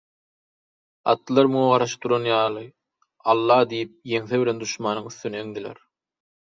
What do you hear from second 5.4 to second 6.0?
eňdiler.